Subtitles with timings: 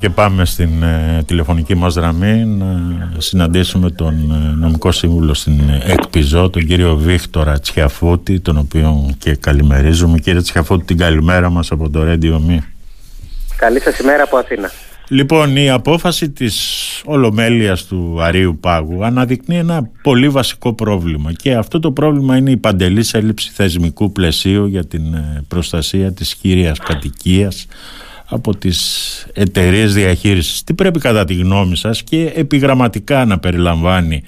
[0.00, 2.80] Και πάμε στην ε, τηλεφωνική μας γραμμή να
[3.18, 10.18] συναντήσουμε τον ε, νομικό σύμβουλο στην ΕΚΠΙΖΟ, τον κύριο Βίκτορα Τσιαφούτη, τον οποίο και καλημερίζουμε.
[10.18, 12.58] Κύριε Τσιαφούτη, την καλημέρα μας από το Radio Me.
[13.56, 14.70] Καλή σας ημέρα από Αθήνα.
[15.08, 16.56] Λοιπόν, η απόφαση της
[17.04, 22.56] Ολομέλειας του Αρίου Πάγου αναδεικνύει ένα πολύ βασικό πρόβλημα και αυτό το πρόβλημα είναι η
[22.56, 27.66] παντελής έλλειψη θεσμικού πλαισίου για την ε, προστασία της κύριας κατοικίας
[28.30, 30.64] από τις εταιρείες διαχείρισης.
[30.64, 34.22] Τι πρέπει κατά τη γνώμη σας και επιγραμματικά να περιλαμβάνει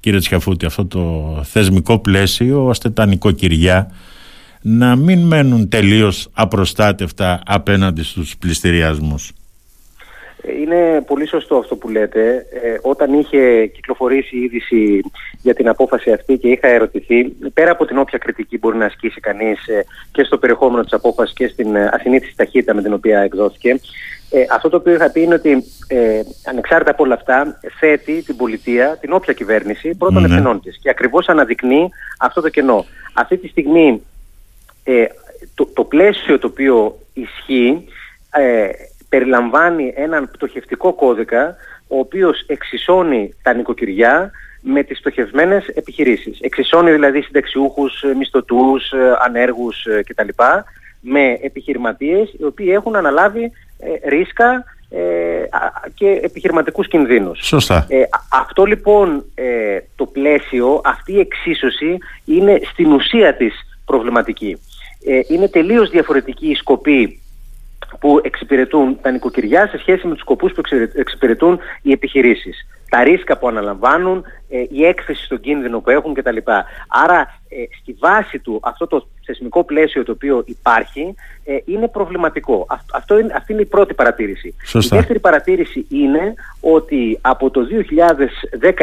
[0.00, 3.90] κύριε Τσιαφούτη αυτό το θεσμικό πλαίσιο ώστε τα νοικοκυριά
[4.62, 9.32] να μην μένουν τελείως απροστάτευτα απέναντι στους πληστηριασμούς;
[10.60, 12.46] Είναι πολύ σωστό αυτό που λέτε.
[12.62, 15.00] Ε, όταν είχε κυκλοφορήσει η είδηση
[15.42, 19.20] για την απόφαση αυτή και είχα ερωτηθεί, πέρα από την όποια κριτική μπορεί να ασκήσει
[19.20, 23.20] κανείς ε, και στο περιεχόμενο της απόφασης και στην ε, ασυνήθιστη ταχύτητα με την οποία
[23.20, 23.78] εκδόθηκε,
[24.30, 28.36] ε, αυτό το οποίο είχα πει είναι ότι ε, ανεξάρτητα από όλα αυτά θέτει την
[28.36, 32.84] πολιτεία, την όποια κυβέρνηση, πρώτον mm ευθυνών της και ακριβώς αναδεικνύει αυτό το κενό.
[33.12, 34.02] Αυτή τη στιγμή
[34.84, 35.04] ε,
[35.54, 37.84] το, το πλαίσιο το οποίο ισχύει
[38.30, 38.68] ε,
[39.14, 41.56] περιλαμβάνει έναν πτωχευτικό κώδικα
[41.88, 46.38] ο οποίος εξισώνει τα νοικοκυριά με τις στοχευμένες επιχειρήσεις.
[46.40, 48.92] Εξισώνει δηλαδή συνταξιούχους, μισθωτούς,
[49.26, 50.28] ανέργους κτλ.
[51.00, 54.98] με επιχειρηματίες οι οποίοι έχουν αναλάβει ε, ρίσκα ε,
[55.94, 57.38] και επιχειρηματικούς κινδύνους.
[57.42, 57.86] Σωστά.
[57.88, 59.24] Ε, αυτό λοιπόν
[59.96, 63.54] το πλαίσιο, αυτή η εξίσωση είναι στην ουσία της
[63.84, 64.56] προβληματική.
[65.28, 67.18] είναι τελείως διαφορετική η σκοπή
[68.00, 70.60] που εξυπηρετούν τα νοικοκυριά σε σχέση με τους σκοπούς που
[70.94, 72.66] εξυπηρετούν οι επιχειρήσεις.
[72.88, 76.36] Τα ρίσκα που αναλαμβάνουν, ε, η έκθεση στον κίνδυνο που έχουν κτλ.
[76.88, 81.14] Άρα ε, στη βάση του αυτό το θεσμικό πλαίσιο το οποίο υπάρχει
[81.44, 82.66] ε, είναι προβληματικό.
[82.92, 84.54] Αυτό είναι, αυτή είναι η πρώτη παρατήρηση.
[84.72, 87.60] Η δεύτερη παρατήρηση είναι ότι από το
[88.70, 88.74] 2019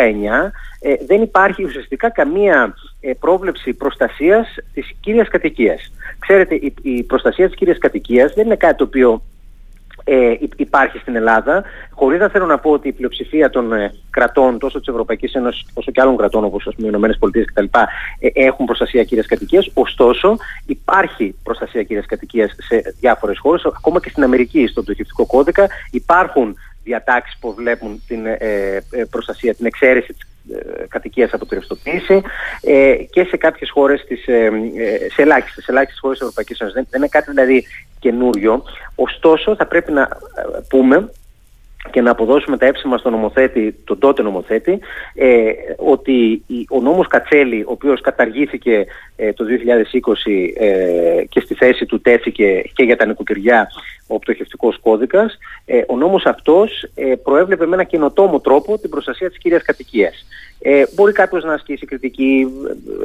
[1.05, 2.73] δεν υπάρχει ουσιαστικά καμία
[3.19, 5.91] πρόβλεψη προστασίας της κύριας κατοικίας.
[6.19, 9.21] Ξέρετε, η, η προστασία της κύριας κατοικίας δεν είναι κάτι το οποίο
[10.03, 14.59] ε, υπάρχει στην Ελλάδα, χωρίς να θέλω να πω ότι η πλειοψηφία των ε, κρατών,
[14.59, 17.65] τόσο της Ευρωπαϊκής Ένωσης όσο και άλλων κρατών όπως ας πούμε, οι Ηνωμένες Πολιτείες κτλ.
[18.19, 19.69] Ε, έχουν προστασία κύριας κατοικίας.
[19.73, 25.67] Ωστόσο, υπάρχει προστασία κύριας κατοικίας σε διάφορες χώρες, ακόμα και στην Αμερική, στον πτωχευτικό κώδικα.
[25.91, 28.37] Υπάρχουν διατάξεις που βλέπουν την ε,
[28.91, 32.21] ε, προστασία, την εξαίρεση της ε, κατοικίας από τη ρευστοποίηση
[32.61, 34.49] ε, και σε κάποιες χώρες, της, ε,
[35.13, 36.75] σε ελάχιστες, ελάχιστες χώρες της Ευρωπαϊκής Ένωσης.
[36.75, 37.65] Δεν, δεν είναι κάτι δηλαδή
[37.99, 38.63] καινούριο.
[38.95, 40.07] Ωστόσο θα πρέπει να
[40.69, 41.11] πούμε
[41.89, 44.79] και να αποδώσουμε τα έψημα στον νομοθέτη, τον τότε νομοθέτη,
[45.13, 49.45] ε, ότι ο νόμος Κατσέλη, ο οποίος καταργήθηκε ε, το
[50.25, 53.67] 2020 ε, και στη θέση του τέθηκε και για τα νοικοκυριά
[54.07, 56.85] ο πτωχευτικός κώδικας, ε, ο νόμος αυτός
[57.23, 60.25] προέβλεπε με ένα καινοτόμο τρόπο την προστασία της κυρίας κατοικίας.
[60.95, 62.47] μπορεί κάποιος να ασκήσει κριτική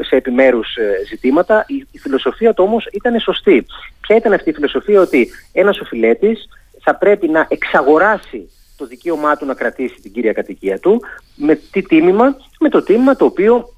[0.00, 0.76] σε επιμέρους
[1.08, 3.66] ζητήματα, η, η φιλοσοφία του όμως ήταν σωστή.
[4.00, 6.48] Ποια ήταν αυτή η φιλοσοφία; Ότι ένας οφειλέτης
[6.80, 11.02] θα πρέπει να εξαγοράσει το δικαίωμά του να κρατήσει την κύρια κατοικία του.
[11.36, 13.76] Με τι τίμημα, με το τίμημα το οποίο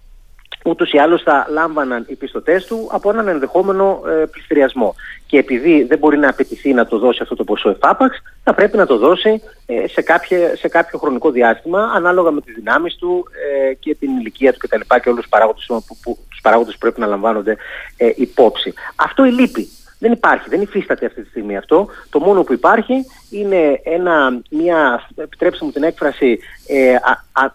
[0.65, 4.95] ούτως ή άλλως θα λάμβαναν οι πιστωτές του από έναν ενδεχόμενο ε, πληστηριασμό.
[5.27, 8.77] Και επειδή δεν μπορεί να απαιτηθεί να το δώσει αυτό το ποσό εφάπαξ, θα πρέπει
[8.77, 13.25] να το δώσει ε, σε, κάποια, σε κάποιο χρονικό διάστημα, ανάλογα με τις δυνάμεις του
[13.69, 14.81] ε, και την ηλικία του κτλ.
[14.81, 17.57] Και, και όλους τους παράγοντες που, που, που πρέπει να λαμβάνονται
[17.97, 18.75] ε, υπόψη.
[18.97, 21.89] Αυτό η λύπη δεν υπάρχει, δεν υφίσταται αυτή τη στιγμή αυτό.
[22.11, 22.95] Το μόνο που υπάρχει
[23.31, 26.95] είναι ένα, μια, επιτρέψτε μου την έκφραση, ε,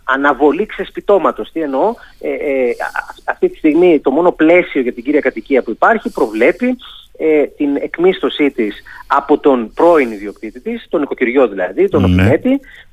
[0.04, 1.52] αναβολή ξεσπιτώματος.
[1.52, 2.76] Τι εννοώ, ε, ε,
[3.26, 6.78] αυτή τη στιγμή το μόνο πλαίσιο για την κύρια κατοικία που υπάρχει προβλέπει
[7.18, 8.76] ε, την εκμίσθωσή της
[9.08, 12.40] από τον πρώην ιδιοκτήτη της, τον οικοκυριό δηλαδή, τον ναι.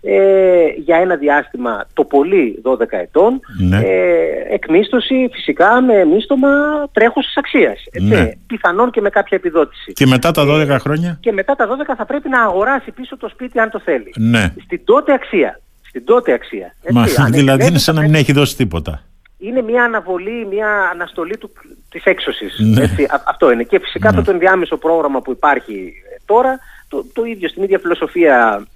[0.00, 3.78] ε, για ένα διάστημα το πολύ 12 ετών, ναι.
[3.78, 6.48] ε, εκμίσθωση φυσικά με μίστομα
[6.92, 8.30] τρέχουσης αξίας, έτσι, ναι.
[8.46, 9.92] πιθανόν και με κάποια επιδότηση.
[9.92, 13.16] Και μετά τα 12 ε, χρόνια; Και μετά τα 12 θα πρέπει να αγοράσει πίσω
[13.16, 14.12] το σπίτι αν το θέλει.
[14.16, 14.52] Ναι.
[14.64, 15.60] Στην τότε αξία.
[15.88, 16.74] Στην τότε αξία.
[16.82, 19.04] Έτσι, Μα, δηλαδή είναι σαν να μην έχει δώσει τίποτα
[19.40, 21.50] είναι μια αναβολή, μια αναστολή του,
[21.90, 22.58] της έξωσης.
[22.58, 22.82] Ναι.
[22.82, 23.62] Έτσι, αυτό είναι.
[23.62, 24.18] Και φυσικά ναι.
[24.18, 25.92] αυτό το ενδιάμεσο πρόγραμμα που υπάρχει
[26.24, 26.58] τώρα,
[26.88, 28.66] το, το ίδιο στην ίδια φιλοσοφία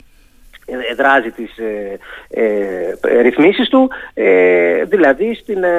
[0.97, 5.71] δράζει τις ε, ε, ρυθμίσεις του, ε, δηλαδή στην ε,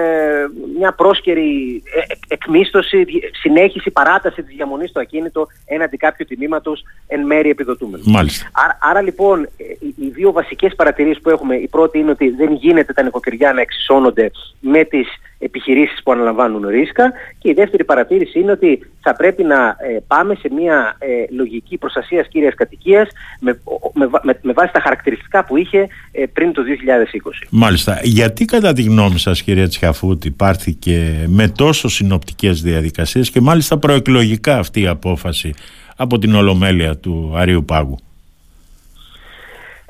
[0.77, 3.05] μια πρόσκαιρη ε, εκμίσθωση,
[3.41, 8.03] συνέχιση, παράταση της διαμονής στο ακίνητο έναντι κάποιου τιμήματος εν μέρη επιδοτούμενου.
[8.05, 8.49] Μάλιστα.
[8.53, 9.49] Άρα, άρα λοιπόν
[9.79, 13.53] οι, οι δύο βασικές παρατηρήσεις που έχουμε, η πρώτη είναι ότι δεν γίνεται τα νοικοκυριά
[13.53, 15.07] να εξισώνονται με τις
[15.45, 20.35] επιχειρήσεις που αναλαμβάνουν ρίσκα και η δεύτερη παρατήρηση είναι ότι θα πρέπει να ε, πάμε
[20.35, 21.05] σε μια ε,
[21.35, 23.09] λογική προστασίας κύριας κατοικίας
[23.39, 23.59] με,
[23.93, 27.47] με, με, βάση τα χαρακτηριστικά που είχε ε, πριν το 2020.
[27.49, 27.99] Μάλιστα.
[28.03, 34.57] Γιατί κατά τη γνώμη σας κυρία Τσιχαφούτη πάρθηκε με τόσο συνοπτικές διαδικασίες και μάλιστα προεκλογικά
[34.57, 35.53] αυτή η απόφαση
[35.95, 37.97] από την Ολομέλεια του Αρίου Πάγου;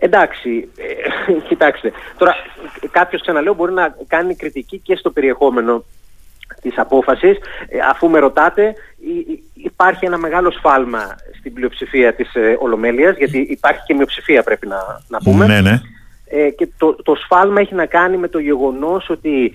[0.06, 2.36] Εντάξει, ε, κοιτάξτε, τώρα
[2.92, 5.84] κάποιος ξαναλέω μπορεί να κάνει κριτική και στο περιεχόμενο
[6.62, 7.38] της απόφασης.
[7.68, 8.74] Ε, αφού με ρωτάτε,
[9.54, 14.78] υπάρχει ένα μεγάλο σφάλμα στην πλειοψηφία της ε, Ολομέλειας, γιατί υπάρχει και μειοψηφία πρέπει να,
[15.08, 15.46] να πούμε.
[15.46, 15.82] Ναι, ναι.
[16.30, 19.52] Ε, και το, το σφάλμα έχει να κάνει με το γεγονός ότι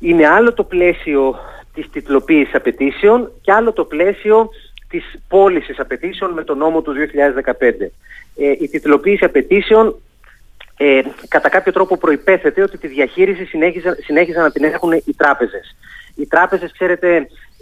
[0.00, 1.38] είναι άλλο το πλαίσιο
[1.74, 4.50] της τιτλοποίησης απαιτήσεων και άλλο το πλαίσιο
[4.88, 7.90] της πώλησης απαιτήσεων με τον νόμο του 2015.
[8.36, 10.00] Ε, η τιτλοποίηση απαιτήσεων
[10.76, 15.76] ε, κατά κάποιο τρόπο προϋπέθεται ότι τη διαχείριση συνέχιζαν, συνέχιζαν να την έχουν οι τράπεζες.
[16.16, 17.16] Οι τράπεζες, ξέρετε,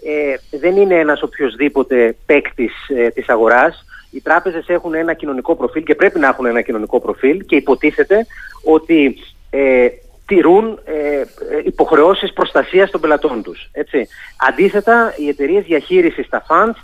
[0.05, 3.85] ε, δεν είναι ένας οποιοδήποτε παίκτης ε, της αγοράς.
[4.11, 8.27] Οι τράπεζες έχουν ένα κοινωνικό προφίλ και πρέπει να έχουν ένα κοινωνικό προφίλ και υποτίθεται
[8.65, 9.17] ότι
[9.51, 9.89] ε,
[10.27, 11.23] τηρούν ε,
[11.65, 13.69] υποχρεώσεις προστασίας των πελατών τους.
[13.73, 14.09] Έτσι.
[14.49, 16.77] Αντίθετα, οι εταιρείες διαχείρισης, τα funds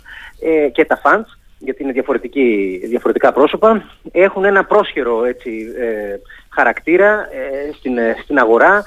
[0.43, 1.91] ε, και τα funds, γιατί είναι
[2.87, 5.49] διαφορετικά πρόσωπα, έχουν ένα πρόσχερο έτσι,
[5.79, 6.15] ε,
[6.49, 8.83] χαρακτήρα ε, στην, ε, στην αγορά,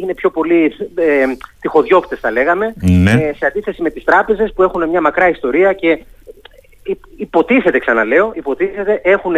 [0.00, 1.24] είναι πιο πολύ ε,
[1.60, 3.32] τυχοδιώκτες θα λέγαμε, ναι.
[3.36, 6.04] σε αντίθεση με τις τράπεζες που έχουν μια μακρά ιστορία και
[7.16, 9.34] υποτίθεται ξαναλέω, υποτίθεται έχουν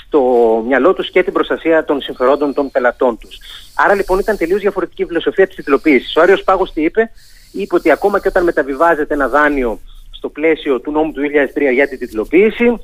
[0.00, 0.20] στο
[0.66, 3.38] μυαλό τους και την προστασία των συμφερόντων των πελατών τους.
[3.74, 6.16] Άρα λοιπόν ήταν τελείως διαφορετική η φιλοσοφία της τιτλοποίησης.
[6.16, 7.10] Ο Άριος Πάγος τι είπε,
[7.52, 9.80] είπε ότι ακόμα και όταν μεταβιβάζεται ένα δάνειο
[10.16, 12.78] στο πλαίσιο του νόμου του 2003 για την τιτλοποίηση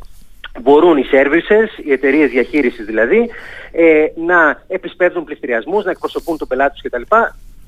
[0.60, 3.30] μπορούν οι services, οι εταιρείες διαχείρισης δηλαδή,
[3.72, 7.16] ε, να επισπεύδουν πληστηριασμούς, να εκπροσωπούν το πελάτη τους κτλ.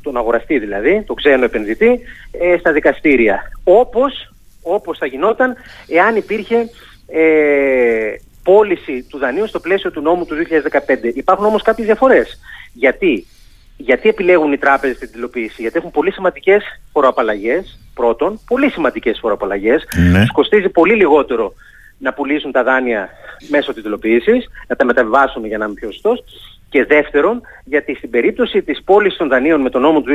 [0.03, 2.01] Τον αγοραστή δηλαδή, τον ξένο επενδυτή,
[2.33, 3.43] ε, στα δικαστήρια.
[3.65, 5.57] Όπως, όπως θα γινόταν
[5.89, 6.69] εάν υπήρχε
[7.07, 11.15] ε, πώληση του δανείου στο πλαίσιο του νόμου του 2015.
[11.15, 12.41] Υπάρχουν όμως κάποιες διαφορές.
[12.73, 13.27] Γιατί
[13.77, 19.85] γιατί επιλέγουν οι τράπεζες την τηλεοποίηση, γιατί έχουν πολύ σημαντικές φοροαπαλλαγές, πρώτον, πολύ σημαντικές φοροαπαλλαγές,
[20.11, 20.25] ναι.
[20.33, 21.55] κοστίζει πολύ λιγότερο
[21.99, 23.09] να πουλήσουν τα δάνεια
[23.49, 26.25] μέσω της τηλεοποίησης, να τα μεταβιβάσουν για να είμαι πιο σωστός,
[26.69, 30.13] και δεύτερον, γιατί στην περίπτωση της πώλησης των δανείων με τον νόμο του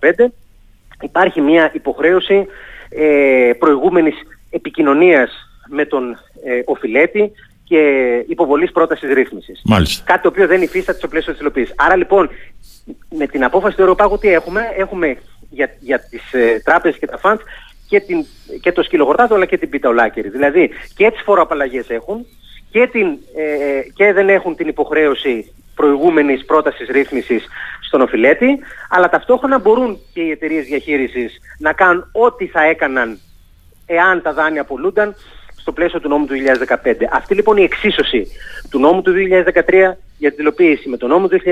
[0.00, 0.32] 2015
[1.00, 2.46] υπάρχει μια υποχρέωση
[2.88, 4.14] ε, προηγούμενης
[4.50, 5.30] επικοινωνίας
[5.68, 7.32] με τον ε, οφειλέτη
[7.64, 7.78] και
[8.28, 9.62] υποβολής πρότασης ρύθμισης.
[10.04, 11.74] Κάτι το οποίο δεν υφίσταται στο πλαίσιο της υλοποίησης.
[11.76, 12.30] Άρα λοιπόν
[13.10, 15.16] με την απόφαση του Ευρωπάγου τι έχουμε, έχουμε
[15.50, 17.42] για, για τις ε, τράπεζες και τα φαντς
[17.88, 18.24] και, την,
[18.60, 20.28] και το σκυλογορτάτο αλλά και την πιταολάκερη.
[20.28, 22.26] Δηλαδή και τις φοροαπαλλαγές έχουν
[22.70, 23.06] και, την,
[23.36, 27.46] ε, και δεν έχουν την υποχρέωση προηγούμενης πρότασης ρύθμισης
[27.80, 28.58] στον οφειλέτη,
[28.90, 33.18] αλλά ταυτόχρονα μπορούν και οι εταιρείες διαχείρισης να κάνουν ό,τι θα έκαναν
[33.86, 35.14] εάν τα δάνεια πουλούνταν
[35.56, 36.34] στο πλαίσιο του νόμου του
[36.84, 36.94] 2015.
[37.12, 38.26] Αυτή λοιπόν η εξίσωση
[38.70, 39.62] του νόμου του 2013
[40.18, 41.48] για την υλοποίηση με τον νόμο του 2015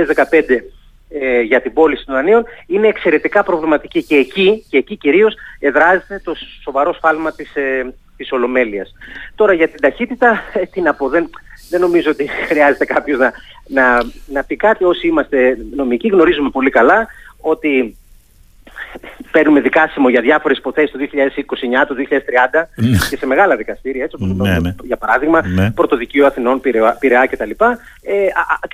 [1.09, 6.21] ε, για την πώληση των δανείων είναι εξαιρετικά προβληματική και εκεί, και εκεί κυρίως εδράζεται
[6.25, 8.95] το σοβαρό σφάλμα της, ε, της Ολομέλειας.
[9.35, 11.31] Τώρα για την ταχύτητα, ε, τι να πω, δεν,
[11.71, 13.33] δεν νομίζω ότι χρειάζεται κάποιος να,
[13.67, 14.85] να, να πει κάτι.
[14.85, 17.09] Όσοι είμαστε νομικοί γνωρίζουμε πολύ καλά
[17.41, 17.98] ότι
[19.31, 21.95] παίρνουμε δικάσιμο για διάφορες υποθέσεις το 2029, το
[22.55, 22.99] 2030 ναι.
[23.11, 24.75] και σε μεγάλα δικαστήρια, έτσι, όπως ναι, ναι.
[24.85, 25.71] για παράδειγμα, ναι.
[25.71, 27.51] Πρωτοδικείο Αθηνών, Πειραιά, Πειραιά κτλ.
[28.03, 28.27] Ε,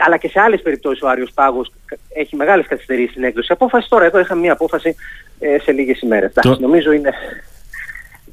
[0.06, 1.72] αλλά και σε άλλες περιπτώσεις ο Άριος Πάγος
[2.14, 3.88] έχει μεγάλες καθυστερήσει στην έκδοση απόφασης.
[3.88, 4.94] Τώρα εδώ είχαμε μία απόφαση
[5.38, 6.32] ε, σε λίγες ημέρες.
[6.32, 6.56] Το...
[6.60, 7.10] Νομίζω είναι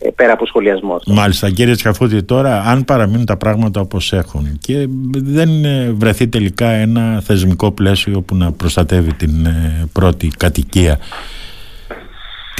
[0.03, 0.99] ε, πέρα από σχολιασμό.
[1.05, 6.67] Μάλιστα, κύριε Τσχαφούτη, τώρα αν παραμείνουν τα πράγματα όπως έχουν και δεν ε, βρεθεί τελικά
[6.67, 10.99] ένα θεσμικό πλαίσιο που να προστατεύει την ε, πρώτη κατοικία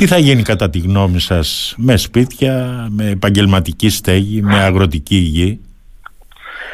[0.01, 5.61] τι θα γίνει κατά τη γνώμη σας με σπίτια, με επαγγελματική στέγη, με αγροτική γη;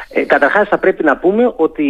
[0.10, 1.84] Ε, καταρχάς θα πρέπει να πούμε ότι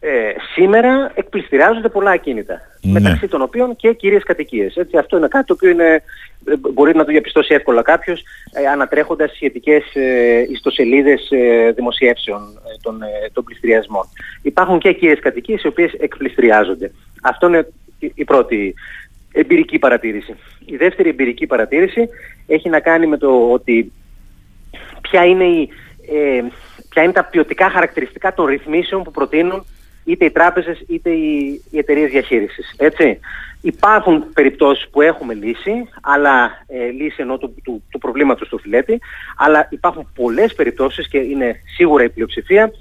[0.00, 0.08] ε,
[0.54, 2.60] σήμερα εκπληστηριάζονται πολλά ακίνητα.
[2.80, 2.92] Ναι.
[2.92, 4.76] Μεταξύ των οποίων και κυρίες κατοικίες.
[4.76, 6.02] Έτσι, αυτό είναι κάτι το οποίο είναι,
[6.44, 8.20] ε, μπορεί να το διαπιστώσει εύκολα κάποιος
[8.52, 12.98] ε, ανατρέχοντας σχετικές ε, ιστοσελίδες ε, δημοσιεύσεων ε, των,
[13.32, 14.04] των πληστηριασμών.
[14.42, 16.90] Υπάρχουν και κυρίες κατοικίες οι οποίες εκπληστηριάζονται.
[17.22, 17.68] Αυτό είναι
[17.98, 18.74] η πρώτη
[19.36, 20.34] εμπειρική παρατήρηση.
[20.64, 22.08] Η δεύτερη εμπειρική παρατήρηση
[22.46, 23.92] έχει να κάνει με το ότι
[25.00, 25.68] ποια είναι, η,
[26.12, 26.42] ε,
[26.88, 29.66] ποια είναι τα ποιοτικά χαρακτηριστικά των ρυθμίσεων που προτείνουν
[30.04, 32.74] είτε οι τράπεζες είτε οι, οι εταιρείες διαχείρισης.
[32.76, 33.18] Έτσι.
[33.60, 39.00] Υπάρχουν περιπτώσεις που έχουμε λύση, αλλά ε, λύση ενώ του, του, του προβλήματος του φιλέτη,
[39.36, 42.72] αλλά υπάρχουν πολλές περιπτώσεις και είναι σίγουρα η πλειοψηφία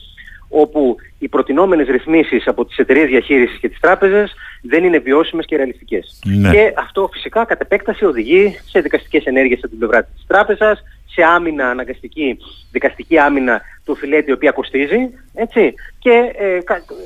[0.49, 5.55] όπου οι προτινόμενες ρυθμίσεις από τις εταιρείες διαχείρισης και τις τράπεζες δεν είναι βιώσιμες και
[5.55, 6.19] ρεαλιστικές.
[6.25, 6.51] Ναι.
[6.51, 11.23] Και αυτό φυσικά κατ' επέκταση οδηγεί σε δικαστικές ενέργειες από την πλευρά της τράπεζας, σε
[11.23, 12.37] άμυνα αναγκαστική,
[12.71, 16.57] δικαστική άμυνα του φιλέτη η οποία κοστίζει, έτσι, και ε,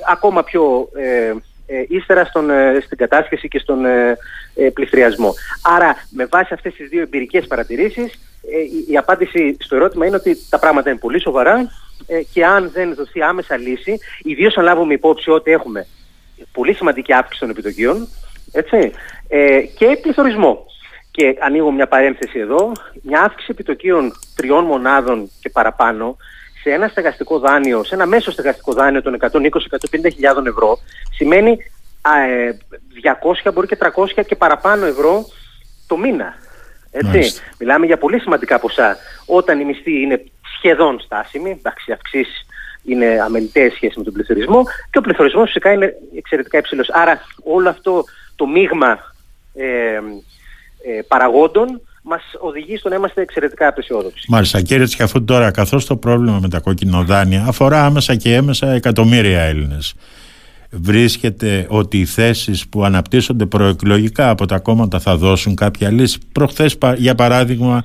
[0.07, 1.33] ακόμα πιο ε,
[1.71, 4.17] ε, ύστερα στον, ε, στην κατάσχεση και στον ε,
[4.55, 5.33] ε, πληστριασμό.
[5.61, 8.19] Άρα με βάση αυτές τις δύο εμπειρικές παρατηρήσεις
[8.87, 11.71] η, η, απάντηση στο ερώτημα είναι ότι τα πράγματα είναι πολύ σοβαρά
[12.33, 15.87] και αν δεν δοθεί άμεσα λύση, ιδίως αν λάβουμε υπόψη ότι έχουμε
[16.51, 18.07] πολύ σημαντική αύξηση των επιτοκίων
[18.51, 18.91] έτσι,
[19.77, 20.65] και πληθωρισμό.
[21.11, 26.17] Και ανοίγω μια παρένθεση εδώ, μια αύξηση επιτοκίων τριών μονάδων και παραπάνω
[26.61, 29.29] σε ένα στεγαστικό δάνειο, σε ένα μέσο στεγαστικό δάνειο των 120-150
[30.47, 30.79] ευρώ,
[31.15, 31.57] σημαίνει
[32.01, 32.11] α,
[33.21, 33.77] 200 ε, μπορεί και
[34.17, 35.25] 300 και παραπάνω ευρώ
[35.87, 36.33] το μήνα.
[36.91, 37.41] Έτσι.
[37.59, 38.97] Μιλάμε για πολύ σημαντικά ποσά.
[39.25, 40.23] Όταν η μισθή είναι
[40.59, 42.45] σχεδόν στάσιμη, εντάξει, αυξήσεις
[42.83, 46.89] είναι αμεληταίες σχέση με τον πληθωρισμό και ο πληθωρισμός φυσικά είναι εξαιρετικά υψηλός.
[46.89, 48.03] Άρα όλο αυτό
[48.35, 48.99] το μείγμα
[49.53, 54.25] ε, ε, παραγόντων μας οδηγεί στο να είμαστε εξαιρετικά απεσιόδοξοι.
[54.27, 57.05] Μάλιστα, κύριε Τσιαφού, τώρα καθώς το πρόβλημα με τα κόκκινο
[57.47, 59.93] αφορά άμεσα και έμεσα εκατομμύρια Έλληνες.
[60.71, 66.77] Βρίσκεται ότι οι θέσεις που αναπτύσσονται προεκλογικά από τα κόμματα θα δώσουν κάποια λύση; Προχθές,
[66.95, 67.83] για παράδειγμα,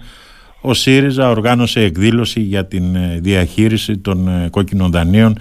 [0.66, 5.38] ο ΣΥΡΙΖΑ οργάνωσε εκδήλωση για την ε, διαχείριση των ε, κόκκινων δανείων.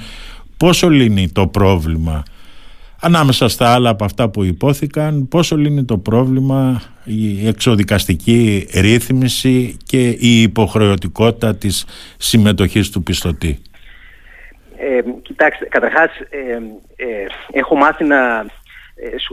[0.58, 2.24] Πόσο λύνει το πρόβλημα
[3.02, 10.10] ανάμεσα στα άλλα από αυτά που υπόθηκαν πόσο λύνει το πρόβλημα η εξοδικαστική ρύθμιση και
[10.10, 11.86] η υποχρεωτικότητα της
[12.18, 13.60] συμμετοχής του πιστωτή;
[14.78, 16.38] Ε, κοιτάξτε, καταρχάς ε,
[16.96, 17.06] ε,
[17.52, 18.46] έχω μάθει να ε,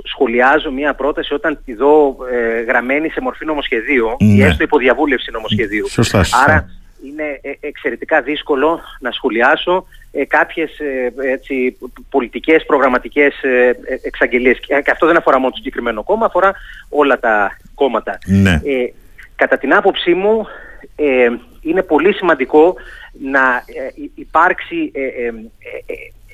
[0.05, 4.33] σχολιάζω μια πρόταση όταν τη δω ε, γραμμένη σε μορφή νομοσχεδίου ναι.
[4.33, 5.89] ή έστω υποδιαβούλευση νομοσχεδίου.
[5.89, 6.71] Σωστά, Άρα
[7.05, 11.77] είναι εξαιρετικά δύσκολο να σχολιάσω ε, κάποιες ε, έτσι,
[12.11, 14.59] πολιτικές, προγραμματικές ε, εξαγγελίες.
[14.61, 16.53] Και αυτό δεν αφορά μόνο το συγκεκριμένο κόμμα, αφορά
[16.89, 18.19] όλα τα κόμματα.
[18.27, 18.61] Ναι.
[18.65, 18.93] Ε,
[19.37, 20.47] κατά την άποψή μου
[20.97, 22.75] ε, είναι πολύ σημαντικό
[23.23, 23.65] να
[24.15, 24.93] υπάρξει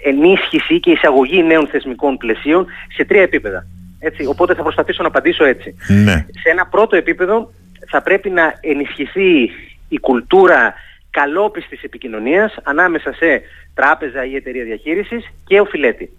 [0.04, 3.66] ενίσχυση και εισαγωγή νέων θεσμικών πλαισίων σε τρία επίπεδα.
[3.98, 5.76] Έτσι, οπότε θα προσπαθήσω να απαντήσω έτσι.
[5.88, 6.12] Ναι.
[6.12, 7.52] Σε ένα πρώτο επίπεδο
[7.88, 9.50] θα πρέπει να ενισχυθεί
[9.88, 10.74] η κουλτούρα
[11.10, 13.42] καλόπιστης επικοινωνίας ανάμεσα σε
[13.74, 16.10] τράπεζα ή εταιρεία διαχείρισης και οφειλέτη.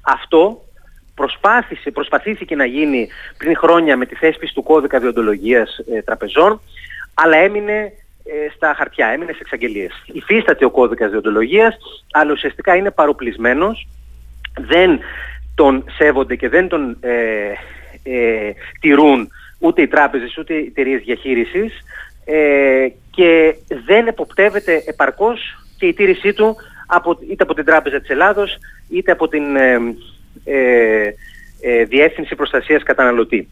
[0.00, 0.64] Αυτό
[1.14, 6.60] προσπάθησε, προσπαθήθηκε να γίνει πριν χρόνια με τη θέσπιση του κώδικα διοντολογίας ε, τραπεζών,
[7.14, 7.92] αλλά έμεινε ε,
[8.54, 9.92] στα χαρτιά, έμεινε σε εξαγγελίες.
[10.06, 11.76] Υφίσταται ο κώδικας διοντολογίας,
[12.12, 13.88] αλλά ουσιαστικά είναι παροπλισμένος,
[14.58, 15.00] δεν
[15.54, 17.52] τον σέβονται και δεν τον ε,
[18.02, 19.28] ε τηρούν
[19.58, 21.72] ούτε οι τράπεζες ούτε οι εταιρείες διαχείρισης
[22.24, 25.40] ε, και δεν εποπτεύεται επαρκώς
[25.78, 29.78] και η τήρησή του από, είτε από την Τράπεζα της Ελλάδος είτε από την ε,
[30.44, 31.14] ε,
[31.60, 33.48] ε, Διεύθυνση Προστασίας Καταναλωτή.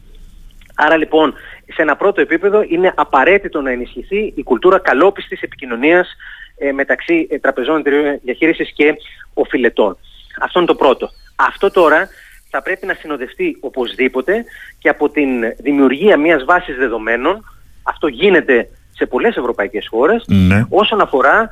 [0.75, 1.33] Άρα λοιπόν
[1.67, 6.09] σε ένα πρώτο επίπεδο είναι απαραίτητο να ενισχυθεί η κουλτούρα καλόπιστης επικοινωνίας
[6.57, 8.95] ε, μεταξύ ε, τραπεζών εταιρείων διαχείρισης και
[9.33, 9.97] οφειλετών.
[10.41, 11.09] Αυτό είναι το πρώτο.
[11.35, 12.09] Αυτό τώρα
[12.49, 14.45] θα πρέπει να συνοδευτεί οπωσδήποτε
[14.79, 15.27] και από την
[15.59, 17.45] δημιουργία μιας βάσης δεδομένων
[17.83, 20.65] αυτό γίνεται σε πολλές ευρωπαϊκές χώρες ναι.
[20.69, 21.51] όσον αφορά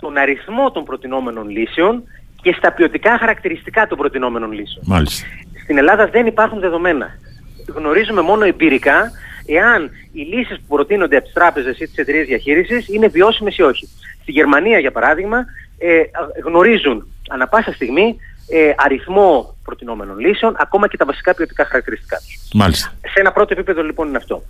[0.00, 2.02] τον αριθμό των προτινόμενων λύσεων
[2.42, 4.84] και στα ποιοτικά χαρακτηριστικά των προτινόμενων λύσεων.
[4.86, 5.26] Μάλιστα.
[5.62, 7.10] Στην Ελλάδα δεν υπάρχουν δεδομένα.
[7.74, 9.10] Γνωρίζουμε μόνο εμπειρικά
[9.46, 13.62] εάν οι λύσεις που προτείνονται από τις τράπεζες ή τις εταιρείες διαχείρισης είναι βιώσιμες ή
[13.62, 13.88] όχι.
[14.22, 15.44] Στη Γερμανία, για παράδειγμα,
[15.78, 16.02] ε,
[16.44, 18.16] γνωρίζουν ανα πάσα στιγμή
[18.48, 22.50] ε, αριθμό προτινόμενων λύσεων, ακόμα και τα βασικά ποιοτικά χαρακτηριστικά τους.
[22.54, 22.92] Μάλιστα.
[23.00, 24.42] Σε ένα πρώτο επίπεδο λοιπόν είναι αυτό.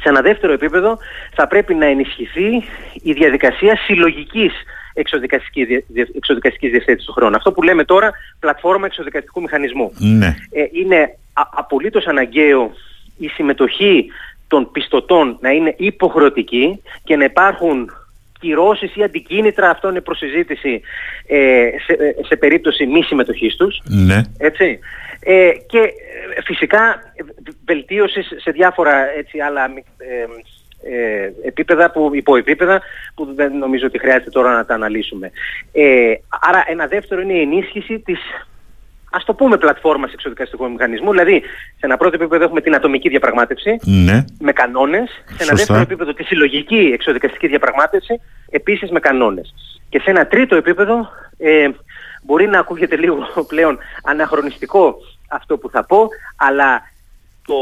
[0.00, 0.98] Σε ένα δεύτερο επίπεδο
[1.34, 2.64] θα πρέπει να ενισχυθεί
[3.02, 4.52] η διαδικασία συλλογικής
[4.94, 7.36] εξοδικαστικής διευθέτησης του χρόνου.
[7.36, 9.92] Αυτό που λέμε τώρα πλατφόρμα εξοδικαστικού μηχανισμού.
[9.98, 10.36] Ναι.
[10.50, 11.18] Ε, είναι
[11.52, 12.72] απολύτως αναγκαίο
[13.18, 14.06] η συμμετοχή
[14.48, 17.90] των πιστωτών να είναι υποχρεωτική και να υπάρχουν
[18.40, 20.80] κυρώσεις ή αντικίνητρα, αυτό είναι προσυζήτηση
[21.26, 23.80] ε, σε, ε, σε περίπτωση μη συμμετοχής τους.
[23.84, 24.22] Ναι.
[24.38, 24.78] Έτσι.
[25.20, 27.12] Ε, και ε, φυσικά
[27.64, 30.26] βελτίωσης σε διάφορα έτσι, άλλα ε,
[30.82, 32.82] ε, επίπεδα, που, υποεπίπεδα
[33.14, 35.30] που δεν νομίζω ότι χρειάζεται τώρα να τα αναλύσουμε.
[35.72, 38.18] Ε, άρα ένα δεύτερο είναι η ενίσχυση της
[39.10, 41.40] ας το πούμε πλατφόρμας εξοδικαστικού μηχανισμού, δηλαδή
[41.78, 44.24] σε ένα πρώτο επίπεδο έχουμε την ατομική διαπραγμάτευση ναι.
[44.38, 49.54] με κανόνες, σε ένα δεύτερο επίπεδο τη συλλογική εξοδικαστική διαπραγμάτευση επίσης με κανόνες.
[49.88, 51.68] Και σε ένα τρίτο επίπεδο ε,
[52.22, 54.96] μπορεί να ακούγεται λίγο πλέον αναχρονιστικό
[55.28, 56.82] αυτό που θα πω, αλλά
[57.46, 57.54] το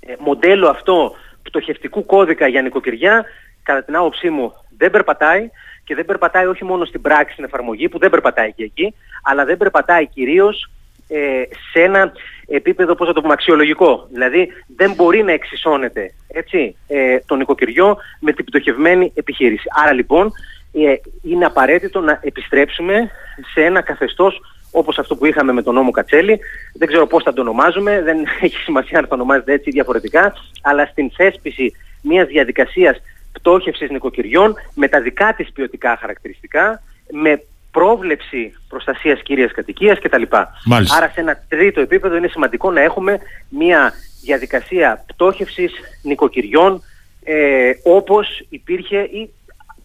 [0.00, 3.24] ε, μοντέλο αυτό πτωχευτικού κώδικα για νοικοκυριά
[3.62, 5.50] κατά την άποψή μου δεν περπατάει
[5.84, 9.44] και δεν περπατάει όχι μόνο στην πράξη, στην εφαρμογή που δεν περπατάει και εκεί, αλλά
[9.44, 10.70] δεν περπατάει κυρίως
[11.08, 12.12] ε, σε ένα
[12.46, 14.08] επίπεδο, πώς θα το πούμε, αξιολογικό.
[14.12, 19.64] Δηλαδή δεν μπορεί να εξισώνεται έτσι, ε, το νοικοκυριό με την πτωχευμένη επιχείρηση.
[19.82, 20.32] Άρα λοιπόν
[20.72, 23.10] ε, είναι απαραίτητο να επιστρέψουμε
[23.52, 24.40] σε ένα καθεστώς
[24.70, 26.38] όπως αυτό που είχαμε με τον νόμο Κατσέλη.
[26.74, 30.86] Δεν ξέρω πώς θα το ονομάζουμε, δεν έχει σημασία να το ονομάζεται έτσι διαφορετικά, αλλά
[30.86, 33.00] στην θέσπιση μιας διαδικασίας
[33.34, 40.22] πτώχευσης νοικοκυριών με τα δικά της ποιοτικά χαρακτηριστικά, με πρόβλεψη προστασίας κύριας κατοικίας κτλ.
[40.96, 45.72] Άρα σε ένα τρίτο επίπεδο είναι σημαντικό να έχουμε μια διαδικασία πτώχευσης
[46.02, 46.82] νοικοκυριών
[47.24, 49.30] ε, όπως υπήρχε ή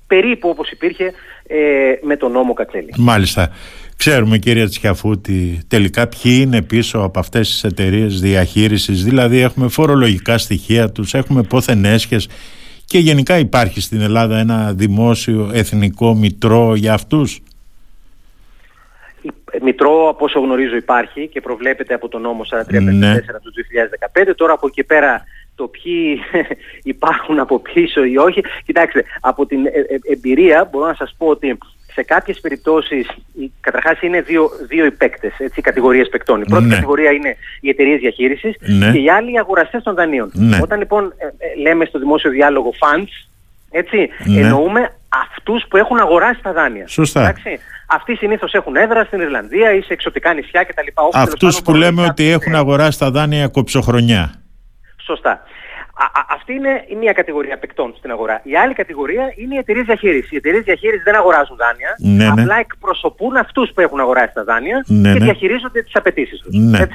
[0.08, 1.14] περίπου όπως υπήρχε
[1.48, 1.58] ε,
[2.02, 2.94] με τον νόμο Κατσέλη.
[2.98, 3.52] Μάλιστα.
[3.98, 10.38] Ξέρουμε κύριε Τσιαφούτη τελικά ποιοι είναι πίσω από αυτές τις εταιρείες διαχείρισης δηλαδή έχουμε φορολογικά
[10.38, 12.28] στοιχεία τους, έχουμε πόθεν έσχες
[12.90, 17.42] και γενικά υπάρχει στην Ελλάδα ένα δημόσιο εθνικό μητρό για αυτούς;
[19.62, 23.16] Μητρό, από όσο γνωρίζω, υπάρχει και προβλέπεται από τον νόμο 4354 ναι.
[23.20, 23.54] του
[24.30, 24.34] 2015.
[24.36, 25.24] Τώρα από εκεί πέρα
[25.56, 26.20] το ποιοι
[26.94, 28.44] υπάρχουν από πίσω ή όχι.
[28.66, 31.58] Κοιτάξτε, από την ε, ε, εμπειρία μπορώ να σας πω ότι
[32.00, 33.08] σε κάποιες περιπτώσεις,
[33.60, 36.42] καταρχάς είναι δύο, δύο οι παίκτες, έτσι, κατηγορίες παικτών.
[36.42, 36.74] Η πρώτη ναι.
[36.74, 38.92] κατηγορία είναι οι εταιρείες διαχείρισης ναι.
[38.92, 40.32] και οι άλλοι οι αγοραστές των δανείων.
[40.34, 40.60] Ναι.
[40.62, 43.14] Όταν λοιπόν ε, λέμε στο δημόσιο διάλογο funds,
[43.72, 46.88] έτσι, εννοούμε αυτούς που έχουν αγοράσει τα δάνεια.
[46.88, 47.22] Σωστά.
[47.22, 47.60] Εντάξει.
[47.88, 50.88] Αυτοί συνήθως έχουν έδρα στην Ιρλανδία ή σε εξωτικά νησιά κτλ.
[51.14, 54.34] Αυτούς που λέμε ότι έχουν αγοράσει τα δάνεια κοψοχρονιά.
[55.06, 55.44] Σωστά.
[56.30, 58.42] Αυτή είναι η μία κατηγορία παικτών στην αγορά.
[58.44, 60.32] Η άλλη κατηγορία είναι οι εταιρείες διαχείρισης.
[60.32, 62.42] Οι εταιρείες διαχείρισης δεν αγοράζουν δάνεια, ναι, ναι.
[62.42, 65.26] απλά εκπροσωπούν αυτούς που έχουν αγοράσει τα δάνεια ναι, και ναι.
[65.26, 66.56] διαχειρίζονται τις απαιτήσεις τους.
[66.56, 66.88] Ναι.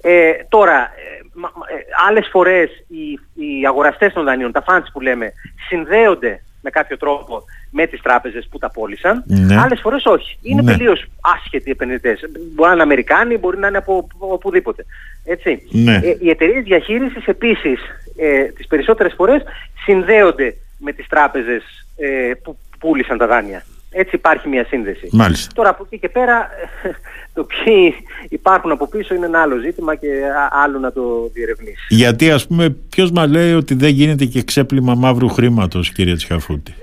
[0.00, 5.32] Ε, τώρα, ε, ε, άλλες φορές οι, οι αγοραστές των δανείων, τα funds που λέμε,
[5.68, 9.24] συνδέονται με κάποιο τρόπο με τις τράπεζες που τα πώλησαν.
[9.26, 9.60] Ναι.
[9.60, 10.38] Άλλες φορές όχι.
[10.42, 10.70] Είναι ναι.
[10.70, 12.20] τελείως άσχετοι επενδυτές.
[12.54, 14.84] Μπορεί να είναι Αμερικάνοι, μπορεί να είναι από οπουδήποτε.
[15.24, 15.62] Έτσι.
[15.70, 15.94] Ναι.
[15.94, 17.80] Ε, οι εταιρείες διαχείρισης επίσης
[18.16, 19.42] ε, τις περισσότερες φορές
[19.84, 21.62] συνδέονται με τις τράπεζες
[21.96, 23.64] ε, που πούλησαν τα δάνεια.
[23.90, 25.08] Έτσι υπάρχει μια σύνδεση.
[25.12, 25.52] Μάλιστα.
[25.54, 26.48] Τώρα από εκεί και πέρα
[27.34, 27.94] το ποιοι
[28.28, 30.08] υπάρχουν από πίσω είναι ένα άλλο ζήτημα και
[30.50, 31.86] άλλο να το διερευνήσει.
[31.88, 36.74] Γιατί ας πούμε ποιος μας λέει ότι δεν γίνεται και ξέπλυμα μαύρου χρήματος κύριε Τσχαφούτη.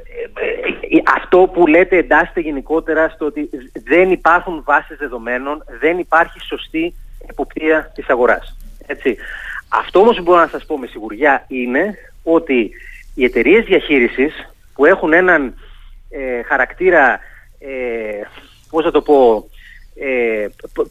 [0.90, 3.50] Ε, ε, αυτό που λέτε εντάσσεται γενικότερα στο ότι
[3.84, 6.94] δεν υπάρχουν βάσεις δεδομένων, δεν υπάρχει σωστή
[7.30, 8.58] εποπτεία της αγοράς.
[8.86, 9.16] Έτσι.
[9.68, 12.72] Αυτό όμως που μπορώ να σας πω με σιγουριά είναι ότι
[13.16, 14.34] οι εταιρείες διαχείρισης
[14.76, 15.54] που έχουν έναν
[16.18, 17.20] ε, χαρακτήρα,
[17.60, 18.22] ε,
[18.70, 19.50] πώς θα το πω,
[19.96, 20.48] ε,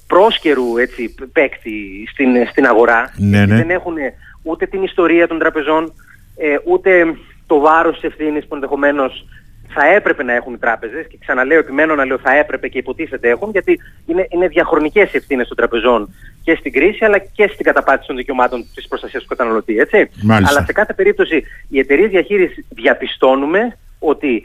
[0.06, 3.12] πρόσκαιρου έτσι, παίκτη στην, στην αγορά.
[3.16, 3.56] Ναι, ναι.
[3.56, 3.94] Δεν έχουν
[4.42, 5.92] ούτε την ιστορία των τραπεζών,
[6.36, 9.26] ε, ούτε το βάρος της ευθύνης που ενδεχομένως
[9.74, 13.28] θα έπρεπε να έχουν οι τράπεζες και ξαναλέω επιμένω να λέω θα έπρεπε και υποτίθεται
[13.28, 17.64] έχουν γιατί είναι, είναι διαχρονικές οι ευθύνες των τραπεζών και στην κρίση αλλά και στην
[17.64, 19.78] καταπάτηση των δικαιωμάτων της προστασίας του καταναλωτή.
[19.78, 20.10] Έτσι.
[20.30, 24.42] Αλλά σε κάθε περίπτωση οι εταιρείες διαχείρισης διαπιστώνουμε ότι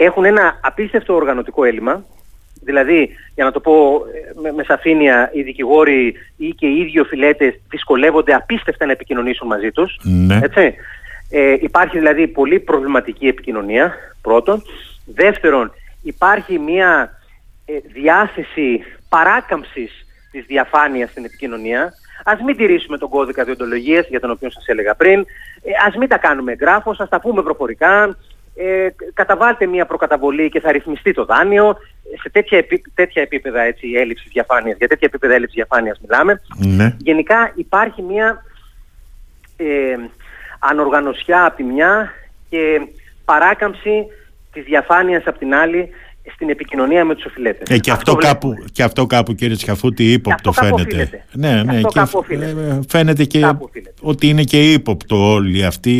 [0.00, 2.04] έχουν ένα απίστευτο οργανωτικό έλλειμμα.
[2.62, 7.00] Δηλαδή, για να το πω ε, με, με σαφήνεια, οι δικηγόροι ή και οι ίδιοι
[7.00, 9.98] οφειλέτες δυσκολεύονται απίστευτα να επικοινωνήσουν μαζί τους.
[10.02, 10.38] Ναι.
[10.42, 10.74] Έτσι.
[11.30, 14.62] Ε, υπάρχει δηλαδή πολύ προβληματική επικοινωνία, πρώτον.
[15.04, 17.18] Δεύτερον, υπάρχει μια
[17.64, 21.92] ε, διάθεση παράκαμψης της διαφάνειας στην επικοινωνία.
[22.24, 25.20] Ας μην τηρήσουμε τον κώδικα διοντολογίας για τον οποίο σας έλεγα πριν.
[25.62, 28.16] Ε, ας μην τα κάνουμε εγγράφος, ας τα πούμε προφορικά
[28.60, 31.76] ε, καταβάλτε μια προκαταβολή και θα ρυθμιστεί το δάνειο.
[32.22, 36.40] Σε τέτοια, επί, τέτοια επίπεδα έτσι, έλλειψης διαφάνειας, για τέτοια επίπεδα έλλειψης διαφάνειας μιλάμε.
[36.56, 36.96] Ναι.
[36.98, 38.44] Γενικά υπάρχει μια
[39.56, 39.96] ε,
[40.58, 42.12] ανοργανωσιά από τη μια
[42.48, 42.80] και
[43.24, 44.06] παράκαμψη
[44.52, 45.88] της διαφάνειας από την άλλη
[46.34, 47.76] στην επικοινωνία με τους οφειλέτες.
[47.76, 51.24] Ε, και, αυτό, κάπου, και αυτό κάπου κύριε Τσιαφούτη ύποπτο φαίνεται.
[51.32, 53.52] Ναι, ναι, και, ε, φαίνεται και
[54.00, 55.94] ότι είναι και ύποπτο όλη αυτή,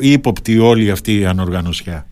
[0.00, 2.06] ύποπτη όλη αυτή η ανοργανωσιά.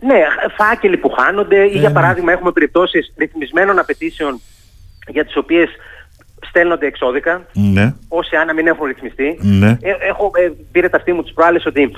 [0.00, 0.20] Ναι,
[0.56, 4.40] φάκελοι που χάνονται ή για ε, παράδειγμα έχουμε περιπτώσεις ρυθμισμένων απαιτήσεων
[5.08, 5.68] για τις οποίες
[6.48, 7.94] στέλνονται εξώδικα, ναι.
[8.08, 9.38] όσοι αν μην έχουν ρυθμιστεί.
[9.40, 9.76] Ναι.
[9.80, 11.90] Ε, έχω, ε, πήρε τα αυτή μου τις προάλλες ότι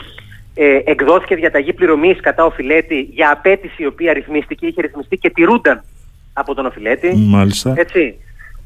[0.54, 5.84] ε, εκδόθηκε διαταγή πληρωμής κατά οφειλέτη για απέτηση η οποία ρυθμίστηκε, είχε ρυθμιστεί και τηρούνταν
[6.32, 7.16] από τον οφειλέτη.
[7.16, 7.74] Μάλιστα.
[7.76, 8.14] Έτσι.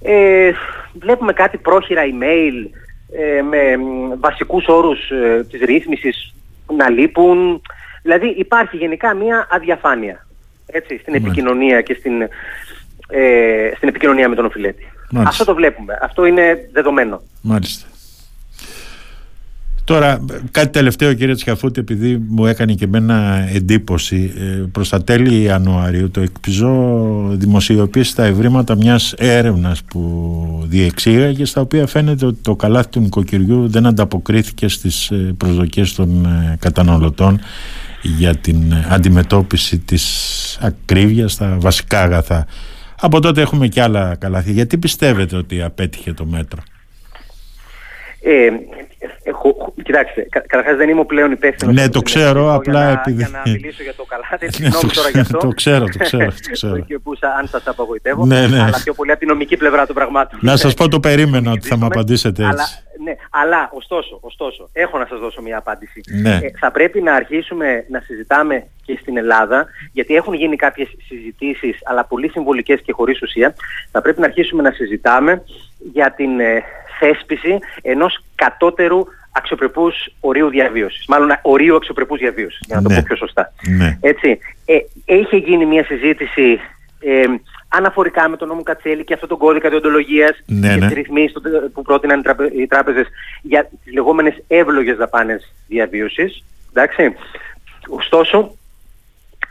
[0.03, 0.53] Ε,
[0.99, 2.71] βλέπουμε κάτι πρόχειρα email
[3.13, 3.59] ε, με
[4.21, 6.35] βασικούς όρους ε, της ρύθμισης
[6.77, 7.63] να λείπουν.
[8.03, 10.27] Δηλαδή υπάρχει γενικά μια αδιαφάνεια
[10.67, 12.23] έτσι, στην επικοινωνία και στην,
[13.09, 14.93] ε, στην επικοινωνία με τον οφειλέτη.
[15.17, 15.99] Αυτό το βλέπουμε.
[16.03, 17.23] Αυτό είναι δεδομένο.
[17.43, 17.87] Μάλιστα.
[19.89, 25.43] Τώρα, κάτι τελευταίο κύριε Τσιαφούτη, επειδή μου έκανε και εμένα εντύπωση, ε, προς τα τέλη
[25.43, 32.57] Ιανουαρίου το εκπιζό δημοσιοποίησε τα ευρήματα μιας έρευνας που διεξήγαγε, στα οποία φαίνεται ότι το
[32.57, 37.41] καλάθι του νοικοκυριού δεν ανταποκρίθηκε στις ε, προσδοκίες των ε, καταναλωτών
[38.03, 42.47] για την αντιμετώπιση της ακρίβειας στα βασικά αγαθά.
[43.01, 44.53] Από τότε έχουμε και άλλα καλάθια.
[44.53, 46.63] Γιατί πιστεύετε ότι απέτυχε το μέτρο;
[48.21, 48.49] Ε,
[49.23, 51.75] έχω, κοιτάξτε, κα, καταρχάς δεν είμαι πλέον υπεύθυνος.
[51.75, 53.23] Ναι, το ξέρω, απλά για να, επειδή...
[53.23, 55.39] Για να μιλήσω για το καλάτι, ναι, συγγνώμη τώρα γι' αυτό.
[55.39, 56.25] το ξέρω, το ξέρω.
[56.25, 56.85] Το ξέρω.
[57.03, 58.63] που, αν σας απογοητεύω, ναι, ναι.
[58.63, 60.39] αλλά πιο πολύ από την νομική πλευρά των πραγμάτων.
[60.43, 62.55] Να σας πω το περίμενα ότι θα μου απαντήσετε έτσι.
[62.55, 62.69] Αλλά,
[63.05, 66.01] ναι, αλλά ωστόσο, ωστόσο, έχω να σας δώσω μια απάντηση.
[66.23, 66.35] Ναι.
[66.35, 71.79] Ε, θα πρέπει να αρχίσουμε να συζητάμε και στην Ελλάδα, γιατί έχουν γίνει κάποιες συζητήσεις,
[71.85, 73.55] αλλά πολύ συμβολικές και χωρίς ουσία,
[73.91, 75.43] θα πρέπει να αρχίσουμε να συζητάμε
[75.93, 76.65] για την ε,
[76.99, 81.07] θέσπιση ενός κατώτερου αξιοπρεπούς ορίου διαβίωσης.
[81.07, 82.95] Μάλλον ορίου αξιοπρεπούς διαβίωσης, για να το Ναι.
[82.95, 83.53] πω πιο σωστά.
[83.79, 83.99] Ναι.
[84.01, 86.61] Έτσι, ε, είχε γίνει μια συζήτηση
[87.01, 87.25] ε,
[87.69, 90.87] αναφορικά με τον νόμο Κατσέλη και αυτόν τον κώδικα διοντολογίας Ναι, και ναι.
[90.87, 91.41] τις ρυθμίσεις το-
[91.75, 93.07] που πρότειναν οι, τράπε- οι τράπεζες
[93.43, 96.45] για τις λεγόμενες εύλογες δαπάνες διαβίωσης.
[96.71, 97.15] Εντάξει.
[97.89, 98.55] Ωστόσο,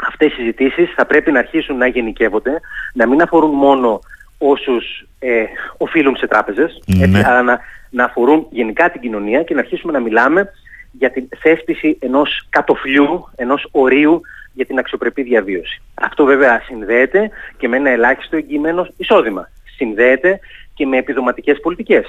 [0.07, 2.59] αυτές οι συζητήσεις θα πρέπει να αρχίσουν να γενικεύονται,
[2.93, 3.99] να μην αφορούν μόνο
[4.37, 5.43] όσους ε,
[5.77, 7.03] οφείλουν σε τράπεζες, Ναι.
[7.03, 10.51] έτσι, αλλά να, να αφορούν γενικά την κοινωνία και να αρχίσουμε να μιλάμε
[10.91, 14.21] για την θέσπιση ενός κατοφλιού, ενός ορίου
[14.53, 15.81] για την αξιοπρεπή διαβίωση.
[15.93, 19.49] Αυτό βέβαια συνδέεται και με ένα ελάχιστο εγγυημένο εισόδημα.
[19.75, 20.39] Συνδέεται
[20.73, 22.05] και με επιδοματικές πολιτικές,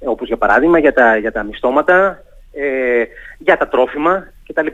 [0.00, 3.04] ε, όπως για παράδειγμα για τα, για τα μισθώματα, ε,
[3.38, 4.66] για τα τρόφιμα κτλ.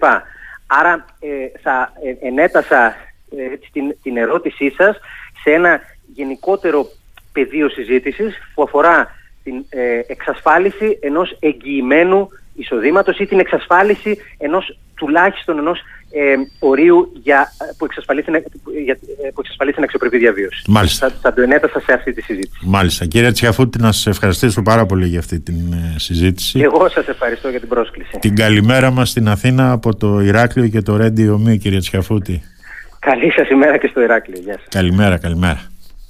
[0.66, 2.86] Άρα ε, θα ε, ενέτασα
[3.36, 4.96] ε, την, την ερώτησή σας
[5.42, 5.80] σε ένα
[6.14, 6.86] γενικότερο
[7.32, 9.10] πεδίο συζήτησης που αφορά
[9.44, 15.78] την ε, εξασφάλιση ενός εγγυημένου εισοδήματος ή την εξασφάλιση ενός τουλάχιστον ενός
[16.14, 18.42] ε, ορίου για, που, εξασφαλίσει, την-
[18.84, 20.62] για, ε, που εξασφαλίσει την αξιοπρεπή διαβίωση.
[20.66, 21.08] Μάλιστα.
[21.08, 22.58] Θα, θα το ενέτασα σε αυτή τη συζήτηση.
[22.66, 23.06] Μάλιστα.
[23.06, 26.58] Κύριε Τσιαφούτη, να σας ευχαριστήσω πάρα πολύ για αυτή την ε, συζήτηση.
[26.58, 28.18] Και εγώ σας ευχαριστώ για την πρόσκληση.
[28.20, 32.42] Την καλημέρα μας στην Αθήνα από το Ηράκλειο και το Ρέντι Ομί, κύριε Τσιαφούτη.
[32.98, 34.40] Καλή σας ημέρα και στο Ηράκλειο.
[34.44, 34.66] Γεια σας.
[34.70, 35.71] Καλημέρα, καλημέρα.